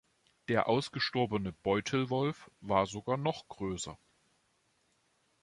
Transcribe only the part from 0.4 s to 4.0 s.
Der ausgestorbene Beutelwolf war sogar noch größer.